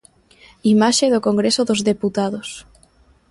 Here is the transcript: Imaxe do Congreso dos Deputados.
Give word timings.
Imaxe 0.73 1.05
do 1.13 1.23
Congreso 1.27 1.61
dos 1.69 1.79
Deputados. 1.89 2.49